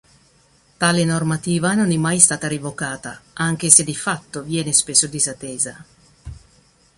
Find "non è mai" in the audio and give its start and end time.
1.75-2.17